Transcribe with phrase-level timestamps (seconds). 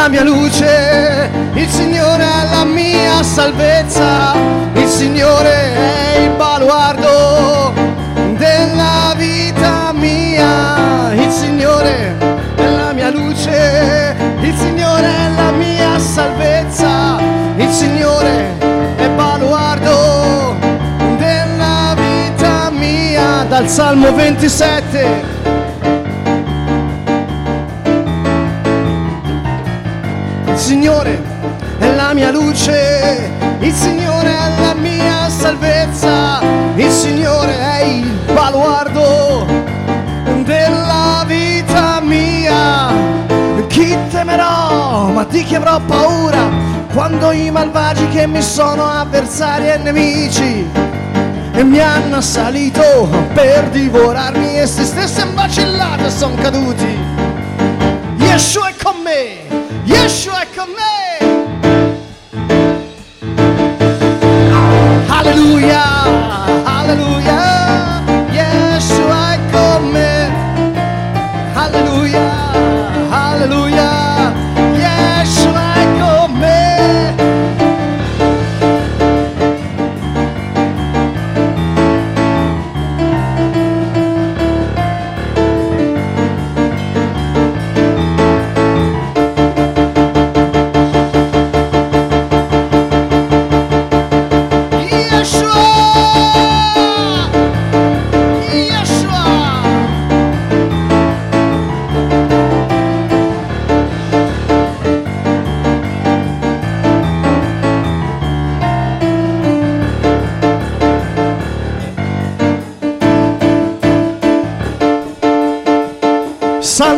[0.00, 4.32] la mia luce, il Signore è la mia salvezza,
[4.72, 7.70] il Signore è il baluardo
[8.38, 12.16] della vita mia, il Signore
[12.56, 17.18] è la mia luce, il Signore è la mia salvezza,
[17.56, 18.56] il Signore
[18.96, 20.56] è baluardo
[21.18, 25.69] della vita mia, dal Salmo 27.
[30.70, 31.20] Signore
[31.80, 36.40] è la mia luce, il Signore è la mia salvezza,
[36.76, 39.46] il Signore è il baluardo
[40.44, 42.86] della vita mia.
[43.66, 46.48] Chi temerò, ma di chi avrò paura
[46.92, 50.70] quando i malvagi che mi sono avversari e nemici
[51.52, 56.96] e mi hanno assalito per divorarmi e se stesse vacillate son caduti.
[58.18, 58.69] Yeshua
[59.90, 60.70] Yeshua è con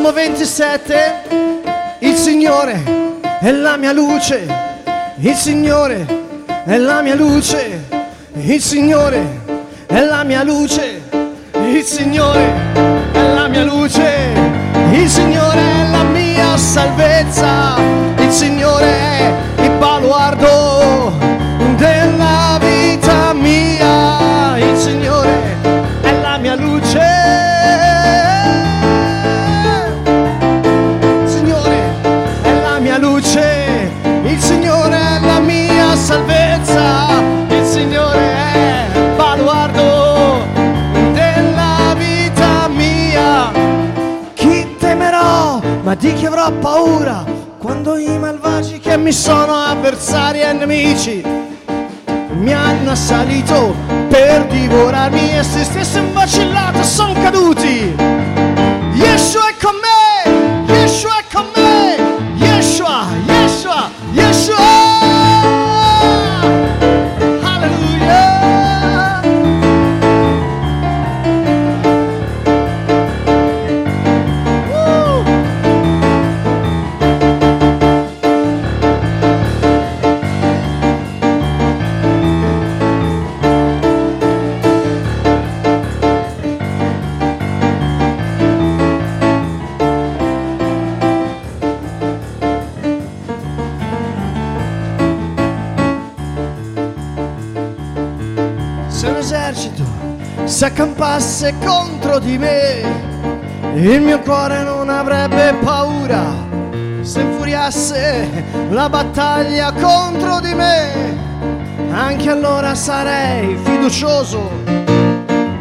[0.02, 1.22] Salmo 27,
[2.00, 2.82] il Signore
[3.38, 4.44] è la mia luce,
[5.18, 6.04] il Signore
[6.64, 7.86] è la mia luce,
[8.32, 9.24] il Signore
[9.86, 11.02] è la mia luce,
[11.54, 12.40] il Signore
[13.12, 14.32] è la mia luce,
[14.90, 17.76] il Signore è la mia salvezza,
[18.16, 19.32] il Signore è
[19.62, 20.81] il baluardo
[45.92, 47.22] ma di chi avrò paura
[47.58, 51.22] quando i malvagi che mi sono avversari e nemici
[52.30, 53.74] mi hanno assalito
[54.08, 57.94] per divorarmi e se stesse vacillate sono caduti.
[58.94, 61.51] Yeshua è con me, Yeshua è con me,
[99.02, 99.82] Se un esercito
[100.44, 102.82] si accampasse contro di me,
[103.74, 106.22] il mio cuore non avrebbe paura.
[107.00, 111.18] Se infuriasse la battaglia contro di me,
[111.90, 114.48] anche allora sarei fiducioso.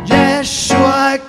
[0.04, 1.22] Yeshua è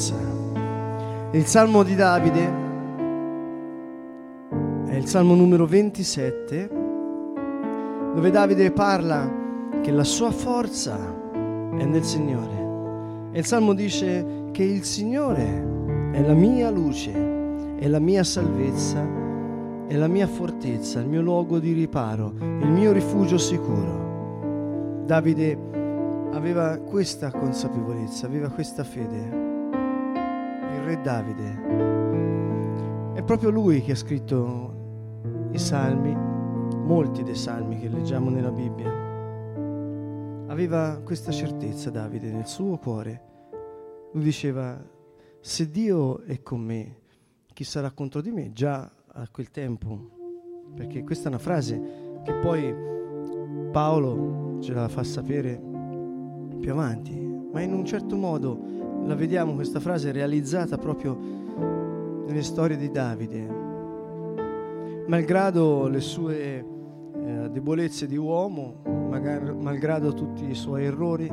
[0.00, 0.14] salvezza.
[1.32, 2.68] Il Salmo di Davide
[4.86, 6.70] è il Salmo numero 27,
[8.14, 9.30] dove Davide parla
[9.82, 10.96] che la sua forza
[11.32, 13.28] è nel Signore.
[13.32, 19.06] E il Salmo dice che il Signore è la mia luce, è la mia salvezza,
[19.86, 25.04] è la mia fortezza, il mio luogo di riparo, il mio rifugio sicuro.
[25.04, 25.58] Davide
[26.32, 29.49] aveva questa consapevolezza, aveva questa fede.
[30.90, 33.12] Re Davide.
[33.14, 38.90] È proprio lui che ha scritto i salmi, molti dei salmi che leggiamo nella Bibbia.
[40.48, 43.22] Aveva questa certezza Davide nel suo cuore.
[44.14, 44.84] Lui diceva,
[45.38, 46.96] se Dio è con me,
[47.52, 48.52] chi sarà contro di me?
[48.52, 50.10] Già a quel tempo,
[50.74, 52.74] perché questa è una frase che poi
[53.70, 55.56] Paolo ce la fa sapere
[56.58, 57.14] più avanti,
[57.52, 58.79] ma in un certo modo
[59.10, 61.18] la vediamo questa frase realizzata proprio
[62.26, 63.58] nelle storie di Davide.
[65.08, 66.64] Malgrado le sue
[67.24, 71.28] eh, debolezze di uomo, magari, malgrado tutti i suoi errori,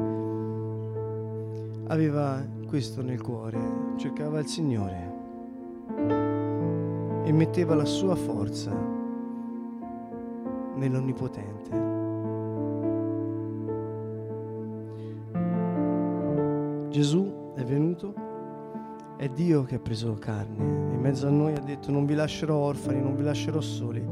[1.90, 3.60] aveva questo nel cuore,
[3.98, 5.14] cercava il Signore
[7.26, 8.76] e metteva la sua forza
[10.78, 11.86] nell'Onnipotente.
[16.90, 17.27] Gesù
[17.58, 18.14] è venuto,
[19.18, 22.56] è Dio che ha preso carne, in mezzo a noi ha detto non vi lascerò
[22.56, 24.06] orfani, non vi lascerò soli,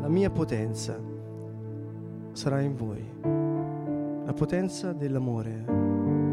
[0.00, 1.00] la mia potenza
[2.32, 3.02] sarà in voi,
[4.26, 5.64] la potenza dell'amore,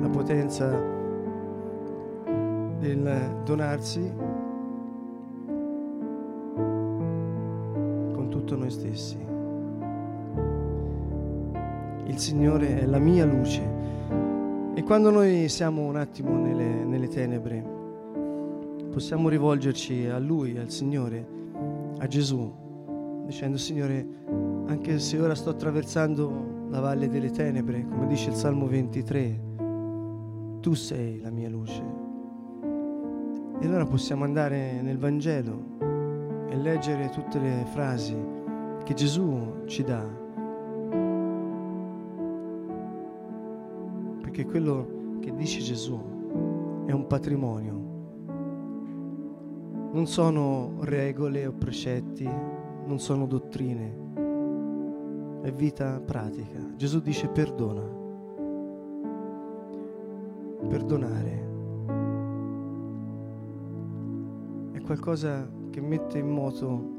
[0.01, 0.67] la potenza
[2.77, 4.13] del donarsi
[8.11, 9.17] con tutto noi stessi.
[12.03, 13.77] Il Signore è la mia luce
[14.79, 17.61] e quando noi siamo un attimo nelle, nelle tenebre,
[18.89, 21.27] possiamo rivolgerci a Lui, al Signore,
[21.97, 22.49] a Gesù,
[23.25, 24.07] dicendo Signore,
[24.67, 29.41] anche se ora sto attraversando la valle delle tenebre, come dice il Salmo 23,
[30.61, 31.83] tu sei la mia luce.
[33.59, 35.75] E allora possiamo andare nel Vangelo
[36.47, 38.15] e leggere tutte le frasi
[38.85, 40.18] che Gesù ci dà
[44.39, 45.99] perché quello che dice Gesù
[46.85, 47.87] è un patrimonio.
[49.91, 56.73] Non sono regole o precetti, non sono dottrine, è vita pratica.
[56.77, 57.97] Gesù dice perdona.
[60.69, 61.47] Perdonare
[64.71, 66.97] è qualcosa che mette in moto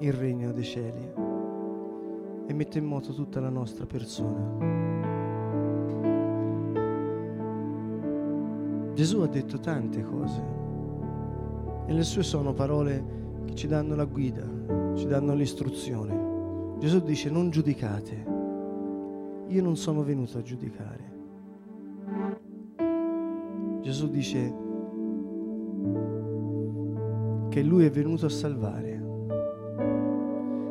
[0.00, 1.12] il regno dei cieli
[2.46, 5.19] e mette in moto tutta la nostra persona.
[9.00, 10.42] Gesù ha detto tante cose
[11.86, 14.46] e le sue sono parole che ci danno la guida,
[14.94, 16.76] ci danno l'istruzione.
[16.80, 18.26] Gesù dice non giudicate,
[19.48, 21.12] io non sono venuto a giudicare.
[23.80, 24.54] Gesù dice
[27.48, 29.02] che lui è venuto a salvare.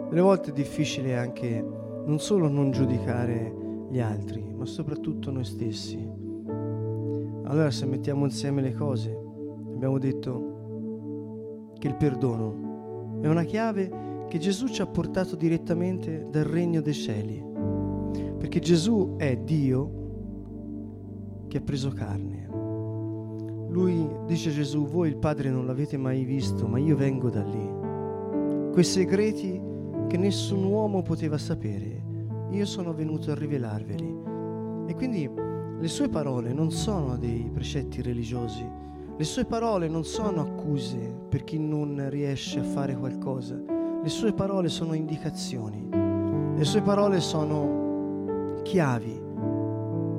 [0.07, 1.65] Delle volte è difficile anche
[2.05, 6.27] non solo non giudicare gli altri, ma soprattutto noi stessi
[7.49, 9.11] allora se mettiamo insieme le cose,
[9.73, 16.43] abbiamo detto che il perdono è una chiave che Gesù ci ha portato direttamente dal
[16.43, 17.43] regno dei cieli,
[18.37, 19.97] perché Gesù è Dio
[21.47, 22.47] che ha preso carne.
[23.69, 28.71] Lui dice Gesù, voi il Padre non l'avete mai visto, ma io vengo da lì.
[28.71, 29.59] Quei segreti
[30.07, 32.03] che nessun uomo poteva sapere,
[32.51, 34.17] io sono venuto a rivelarveli.
[34.85, 35.29] E quindi
[35.79, 38.65] le sue parole non sono dei precetti religiosi,
[39.15, 40.97] le sue parole non sono accuse
[41.29, 43.55] per chi non riesce a fare qualcosa,
[44.01, 45.87] le sue parole sono indicazioni,
[46.55, 49.21] le sue parole sono chiavi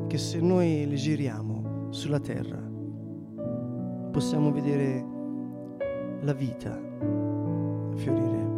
[0.07, 2.59] che se noi le giriamo sulla terra
[4.11, 5.07] possiamo vedere
[6.23, 6.79] la vita
[7.95, 8.49] fiorire.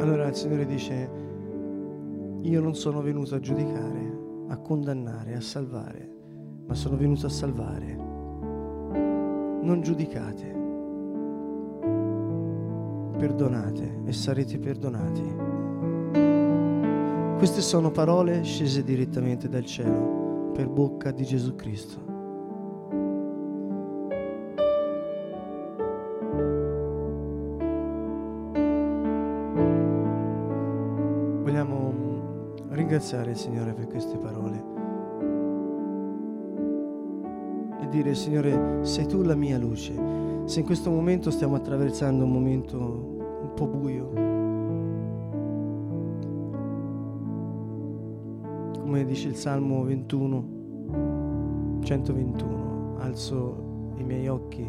[0.00, 1.10] Allora il Signore dice,
[2.42, 4.07] io non sono venuto a giudicare,
[4.48, 6.10] a condannare, a salvare,
[6.66, 7.94] ma sono venuto a salvare.
[9.60, 10.56] Non giudicate,
[13.18, 15.36] perdonate e sarete perdonati.
[17.36, 22.06] Queste sono parole scese direttamente dal cielo per bocca di Gesù Cristo.
[31.42, 31.92] Vogliamo
[32.70, 34.37] ringraziare il Signore per queste parole
[37.88, 39.92] dire Signore sei tu la mia luce.
[40.44, 44.10] Se in questo momento stiamo attraversando un momento un po' buio,
[48.80, 54.66] come dice il Salmo 21, 121, alzo i miei occhi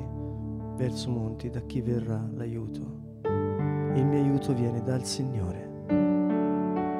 [0.75, 2.97] verso monti, da chi verrà l'aiuto?
[3.95, 5.67] Il mio aiuto viene dal Signore.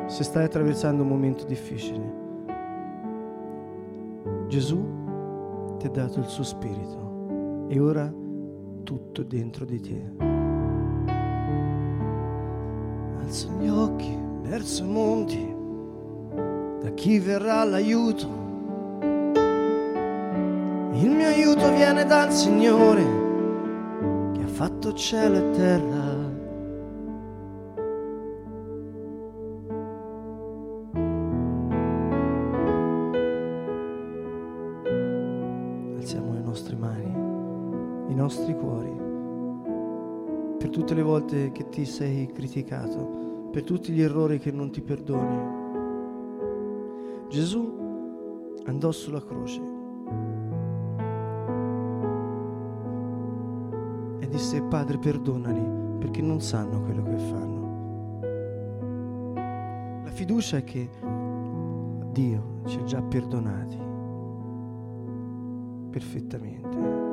[0.07, 2.27] Se stai attraversando un momento difficile,
[4.47, 4.98] Gesù
[5.79, 8.13] ti ha dato il suo spirito e ora
[8.83, 10.11] tutto è dentro di te.
[13.21, 15.55] Alzo gli occhi verso i monti,
[16.81, 18.27] da chi verrà l'aiuto?
[20.93, 23.03] Il mio aiuto viene dal Signore
[24.33, 25.98] che ha fatto cielo e terra.
[38.69, 38.95] Cuori,
[40.59, 44.81] per tutte le volte che ti sei criticato, per tutti gli errori che non ti
[44.81, 45.57] perdoni.
[47.29, 47.77] Gesù
[48.65, 49.61] andò sulla croce
[54.19, 57.57] e disse Padre perdonali perché non sanno quello che fanno.
[60.03, 60.89] La fiducia è che
[62.11, 63.87] Dio ci ha già perdonati
[65.89, 67.08] perfettamente.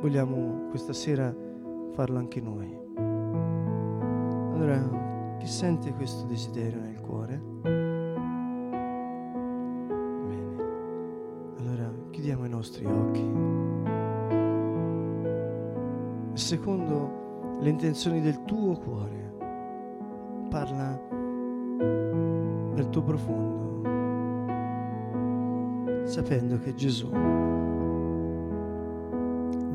[0.00, 1.34] Vogliamo questa sera
[1.92, 2.78] farlo anche noi.
[4.54, 7.42] Allora, chi sente questo desiderio nel cuore?
[10.26, 10.56] Bene.
[11.58, 13.26] Allora, chiudiamo i nostri occhi.
[16.34, 19.34] Secondo le intenzioni del tuo cuore,
[20.48, 21.00] parla
[22.74, 23.68] del tuo profondo
[26.08, 27.10] sapendo che Gesù,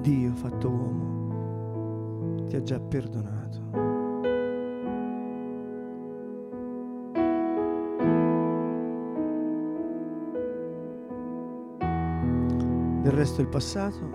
[0.04, 3.62] Dio fatto uomo, ti ha già perdonato.
[13.02, 14.10] Del resto del passato,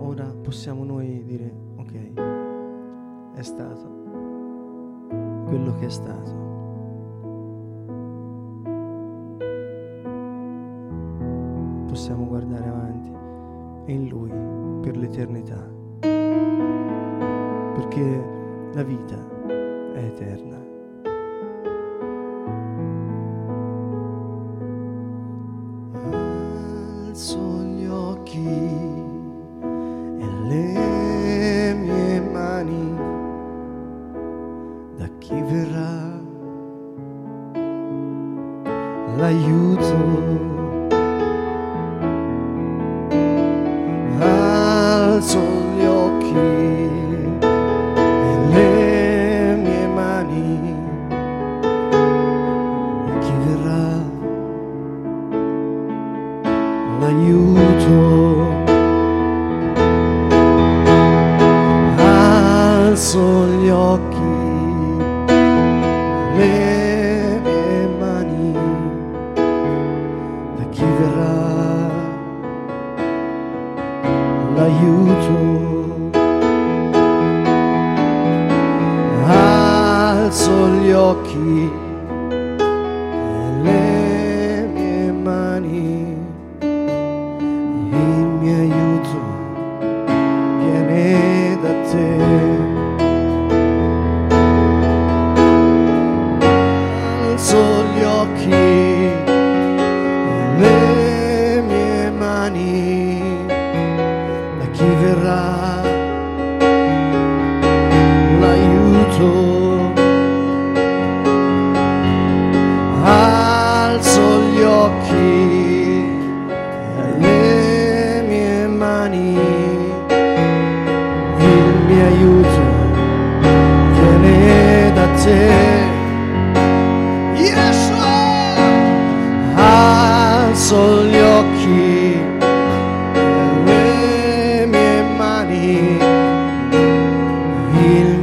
[0.00, 2.12] ora possiamo noi dire, ok,
[3.34, 3.88] è stato
[5.46, 6.49] quello che è stato.
[15.20, 15.68] L'eternità.
[17.74, 18.24] Perché
[18.72, 19.18] la vita
[19.94, 20.58] è eterna.
[27.06, 28.46] Alzo gli occhi
[30.18, 32.94] e le mie mani
[34.96, 36.18] da chi verrà
[39.16, 39.69] l'aiuto.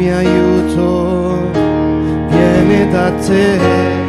[0.07, 1.51] Mio aiuto
[2.29, 4.06] viene da te.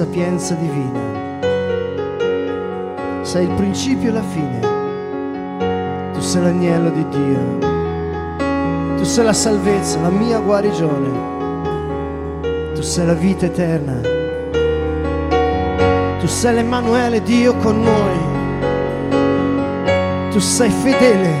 [0.00, 0.98] Sapienza divina.
[3.20, 4.60] Sei il principio e la fine.
[6.14, 7.58] Tu sei l'agnello di Dio.
[8.96, 11.10] Tu sei la salvezza, la mia guarigione.
[12.74, 14.00] Tu sei la vita eterna.
[16.18, 18.18] Tu sei l'Emanuele, Dio con noi.
[20.30, 21.34] Tu sei fedele.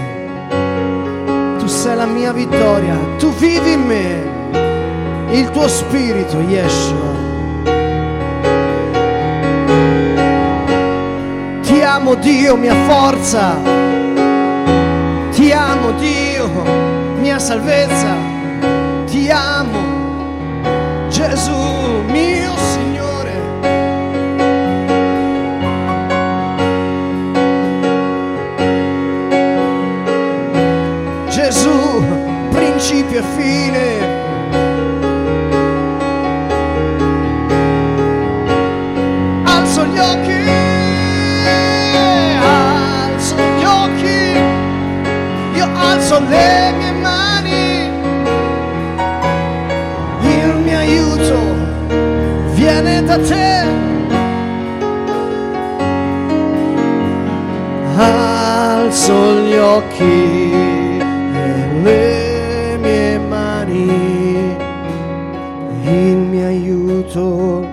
[1.58, 2.98] Tu sei la mia vittoria.
[3.16, 4.28] Tu vivi in me
[5.30, 7.09] il tuo spirito, Yeshua.
[12.10, 13.54] Amo Dio, mia forza.
[15.30, 16.48] Ti amo Dio,
[17.20, 18.16] mia salvezza.
[19.06, 21.52] Ti amo Gesù,
[22.08, 23.32] mio Signore.
[31.28, 32.02] Gesù,
[32.50, 34.09] principio e fine.
[46.10, 47.88] Alzo le mie mani,
[50.22, 51.38] il mio aiuto
[52.54, 53.78] viene da te.
[57.96, 60.52] Alzo gli occhi
[61.32, 64.56] e le mie mani,
[65.84, 67.64] il mio aiuto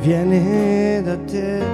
[0.00, 1.67] viene da te.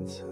[0.00, 0.24] Presenza.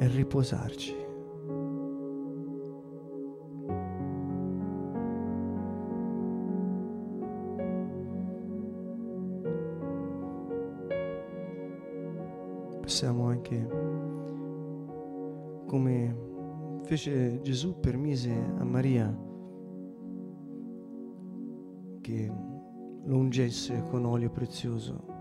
[0.00, 0.94] e riposarci.
[12.80, 13.68] Possiamo anche,
[15.66, 16.16] come
[16.84, 19.14] fece Gesù, permise a Maria
[22.00, 22.47] che
[23.08, 25.16] lo ungesse con olio prezioso.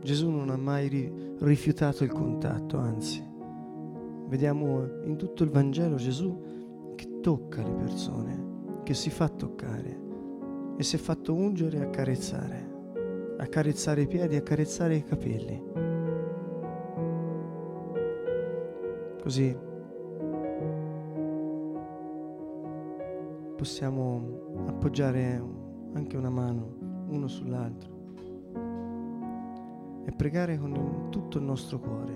[0.00, 3.24] Gesù non ha mai ri- rifiutato il contatto, anzi,
[4.26, 10.02] vediamo in tutto il Vangelo Gesù che tocca le persone, che si fa toccare
[10.76, 15.62] e si è fatto ungere e accarezzare, accarezzare i piedi, accarezzare i capelli.
[19.22, 19.56] Così
[23.56, 25.62] possiamo appoggiare
[25.94, 27.92] anche una mano uno sull'altro
[30.04, 32.12] e pregare con tutto il nostro cuore,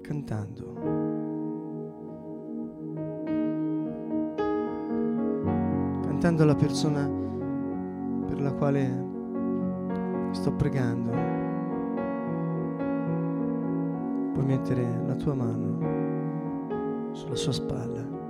[0.00, 0.72] cantando.
[6.02, 7.10] Cantando alla persona
[8.26, 9.12] per la quale
[10.30, 11.10] sto pregando.
[14.32, 18.23] Puoi mettere la tua mano sulla sua spalla.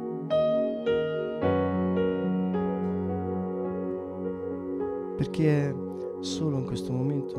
[5.35, 5.75] Perché
[6.21, 7.35] solo in questo momento.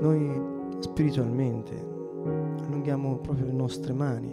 [0.00, 0.40] Noi
[0.78, 1.76] spiritualmente
[2.64, 4.30] allunghiamo proprio le nostre mani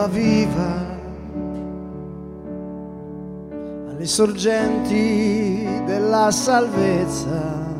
[0.00, 0.98] acqua viva
[3.90, 7.78] alle sorgenti della salvezza,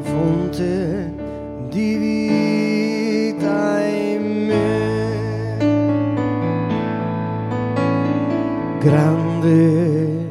[0.00, 1.12] fonte
[1.68, 5.10] di vita in me.
[8.78, 10.30] Grande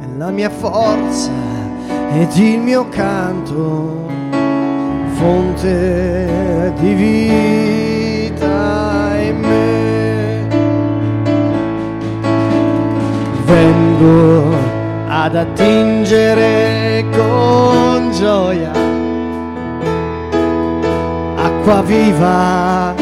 [0.00, 1.30] è la mia forza
[2.12, 4.06] ed il mio canto,
[5.14, 8.46] fonte di vita
[9.20, 10.48] in me.
[13.44, 14.54] Vengo
[15.08, 18.80] ad attingere con gioia
[21.60, 22.94] acqua viva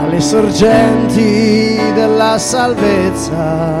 [0.00, 3.80] alle sorgenti della salvezza,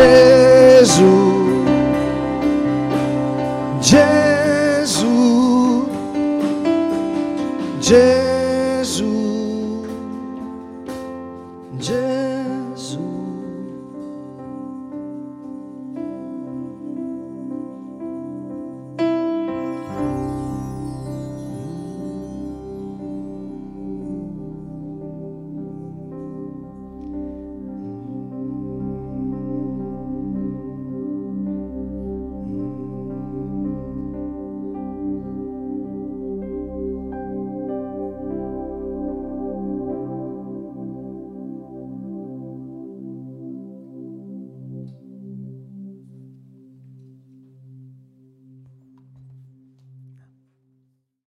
[0.00, 1.29] Jesus.